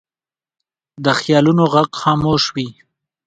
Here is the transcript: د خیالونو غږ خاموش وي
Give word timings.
د 1.03 1.05
خیالونو 1.19 1.63
غږ 1.73 1.89
خاموش 2.01 2.43
وي 2.55 2.69